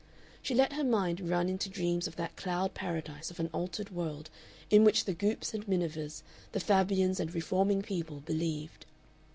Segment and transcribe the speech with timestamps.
[0.41, 4.31] She let her mind run into dreams of that cloud paradise of an altered world
[4.71, 8.87] in which the Goopes and Minivers, the Fabians and reforming people believed.